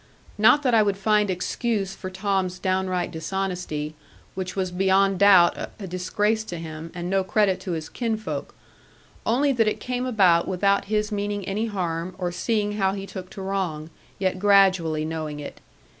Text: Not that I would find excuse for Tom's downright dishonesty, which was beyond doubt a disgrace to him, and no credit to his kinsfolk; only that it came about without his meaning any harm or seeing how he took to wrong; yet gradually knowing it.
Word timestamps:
Not 0.35 0.63
that 0.63 0.73
I 0.73 0.81
would 0.81 0.97
find 0.97 1.29
excuse 1.29 1.93
for 1.93 2.09
Tom's 2.09 2.57
downright 2.57 3.11
dishonesty, 3.11 3.93
which 4.33 4.55
was 4.55 4.71
beyond 4.71 5.19
doubt 5.19 5.55
a 5.79 5.85
disgrace 5.85 6.43
to 6.45 6.57
him, 6.57 6.89
and 6.95 7.07
no 7.07 7.23
credit 7.23 7.59
to 7.59 7.73
his 7.73 7.87
kinsfolk; 7.87 8.55
only 9.27 9.51
that 9.51 9.67
it 9.67 9.79
came 9.79 10.07
about 10.07 10.47
without 10.47 10.85
his 10.85 11.11
meaning 11.11 11.47
any 11.47 11.67
harm 11.67 12.15
or 12.17 12.31
seeing 12.31 12.77
how 12.77 12.93
he 12.93 13.05
took 13.05 13.29
to 13.29 13.43
wrong; 13.43 13.91
yet 14.17 14.39
gradually 14.39 15.05
knowing 15.05 15.39
it. 15.39 15.61